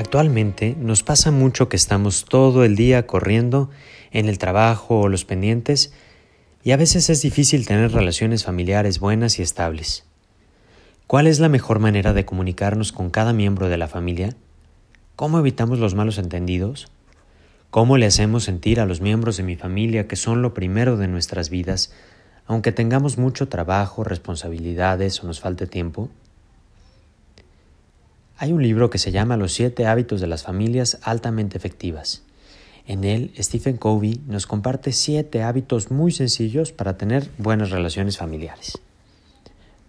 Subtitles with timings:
[0.00, 3.68] Actualmente nos pasa mucho que estamos todo el día corriendo
[4.12, 5.92] en el trabajo o los pendientes
[6.64, 10.06] y a veces es difícil tener relaciones familiares buenas y estables.
[11.06, 14.34] ¿Cuál es la mejor manera de comunicarnos con cada miembro de la familia?
[15.16, 16.90] ¿Cómo evitamos los malos entendidos?
[17.68, 21.08] ¿Cómo le hacemos sentir a los miembros de mi familia que son lo primero de
[21.08, 21.92] nuestras vidas,
[22.46, 26.08] aunque tengamos mucho trabajo, responsabilidades o nos falte tiempo?
[28.42, 32.22] Hay un libro que se llama Los siete hábitos de las familias altamente efectivas.
[32.86, 38.78] En él, Stephen Covey nos comparte siete hábitos muy sencillos para tener buenas relaciones familiares.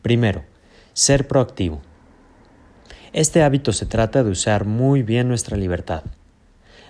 [0.01, 0.43] Primero,
[0.91, 1.81] ser proactivo.
[3.13, 6.03] Este hábito se trata de usar muy bien nuestra libertad.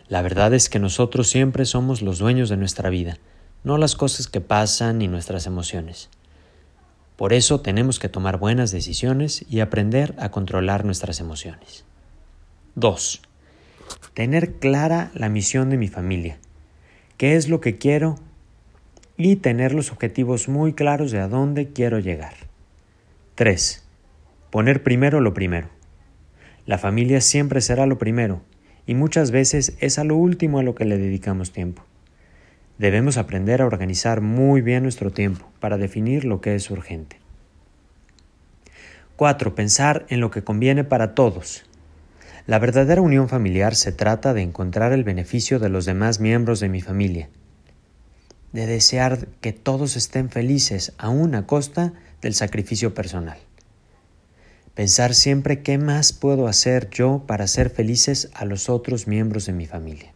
[0.07, 3.19] La verdad es que nosotros siempre somos los dueños de nuestra vida,
[3.63, 6.09] no las cosas que pasan ni nuestras emociones.
[7.21, 11.85] Por eso tenemos que tomar buenas decisiones y aprender a controlar nuestras emociones.
[12.73, 13.21] 2.
[14.15, 16.39] Tener clara la misión de mi familia.
[17.17, 18.15] ¿Qué es lo que quiero?
[19.17, 22.33] Y tener los objetivos muy claros de a dónde quiero llegar.
[23.35, 23.83] 3.
[24.49, 25.69] Poner primero lo primero.
[26.65, 28.41] La familia siempre será lo primero
[28.87, 31.83] y muchas veces es a lo último a lo que le dedicamos tiempo.
[32.81, 37.17] Debemos aprender a organizar muy bien nuestro tiempo para definir lo que es urgente.
[39.17, 39.53] 4.
[39.53, 41.63] Pensar en lo que conviene para todos.
[42.47, 46.69] La verdadera unión familiar se trata de encontrar el beneficio de los demás miembros de
[46.69, 47.29] mi familia,
[48.51, 53.37] de desear que todos estén felices aún a costa del sacrificio personal.
[54.73, 59.53] Pensar siempre qué más puedo hacer yo para hacer felices a los otros miembros de
[59.53, 60.15] mi familia.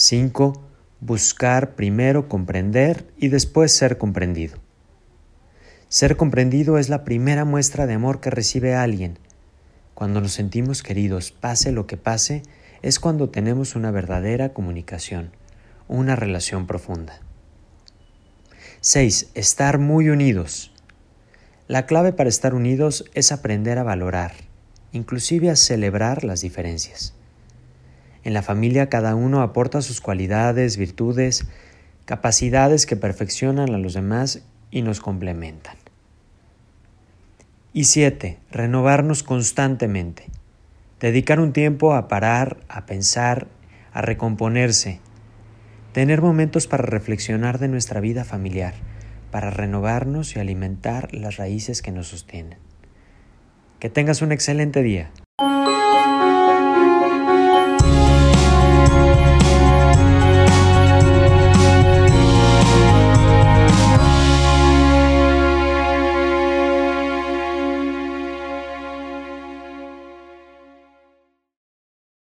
[0.00, 0.52] 5.
[1.00, 4.56] Buscar primero comprender y después ser comprendido.
[5.88, 9.18] Ser comprendido es la primera muestra de amor que recibe alguien.
[9.94, 12.44] Cuando nos sentimos queridos, pase lo que pase,
[12.80, 15.32] es cuando tenemos una verdadera comunicación,
[15.88, 17.18] una relación profunda.
[18.80, 19.30] 6.
[19.34, 20.72] Estar muy unidos.
[21.66, 24.34] La clave para estar unidos es aprender a valorar,
[24.92, 27.17] inclusive a celebrar las diferencias.
[28.28, 31.46] En la familia cada uno aporta sus cualidades, virtudes,
[32.04, 35.78] capacidades que perfeccionan a los demás y nos complementan.
[37.72, 40.26] Y siete, renovarnos constantemente.
[41.00, 43.46] Dedicar un tiempo a parar, a pensar,
[43.94, 45.00] a recomponerse.
[45.94, 48.74] Tener momentos para reflexionar de nuestra vida familiar,
[49.30, 52.58] para renovarnos y alimentar las raíces que nos sostienen.
[53.80, 55.12] Que tengas un excelente día.